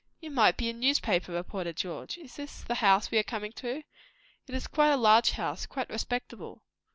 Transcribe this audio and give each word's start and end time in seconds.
"You 0.19 0.31
might 0.31 0.57
be 0.57 0.67
a 0.67 0.73
newspaper 0.73 1.31
reporter, 1.31 1.73
George! 1.73 2.17
Is 2.17 2.35
this 2.35 2.63
the 2.63 2.73
house 2.73 3.11
we 3.11 3.19
are 3.19 3.23
coming 3.23 3.51
to? 3.51 3.83
It 4.47 4.55
is 4.55 4.65
quite 4.65 4.89
a 4.89 4.97
large 4.97 5.33
house; 5.33 5.67
quite 5.67 5.91
respectable." 5.91 6.63